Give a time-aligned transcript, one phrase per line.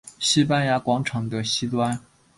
[0.17, 1.99] 西班牙广场的西端。